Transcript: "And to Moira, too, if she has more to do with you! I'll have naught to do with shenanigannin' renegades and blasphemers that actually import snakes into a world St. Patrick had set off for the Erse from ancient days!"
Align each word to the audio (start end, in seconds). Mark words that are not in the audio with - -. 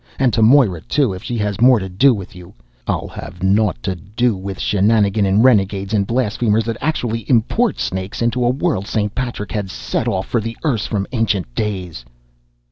"And 0.17 0.33
to 0.33 0.41
Moira, 0.41 0.81
too, 0.81 1.13
if 1.13 1.21
she 1.21 1.37
has 1.37 1.61
more 1.61 1.77
to 1.77 1.87
do 1.87 2.11
with 2.11 2.33
you! 2.35 2.55
I'll 2.87 3.07
have 3.09 3.43
naught 3.43 3.83
to 3.83 3.93
do 3.93 4.35
with 4.35 4.59
shenanigannin' 4.59 5.43
renegades 5.43 5.93
and 5.93 6.07
blasphemers 6.07 6.63
that 6.65 6.77
actually 6.81 7.19
import 7.29 7.77
snakes 7.77 8.19
into 8.19 8.43
a 8.43 8.49
world 8.49 8.87
St. 8.87 9.13
Patrick 9.13 9.51
had 9.51 9.69
set 9.69 10.07
off 10.07 10.25
for 10.25 10.41
the 10.41 10.57
Erse 10.65 10.87
from 10.87 11.05
ancient 11.13 11.53
days!" 11.53 12.03